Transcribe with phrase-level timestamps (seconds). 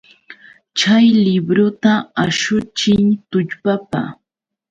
[0.77, 1.93] Chay libruta
[2.23, 4.01] ashuchiy tullpapa!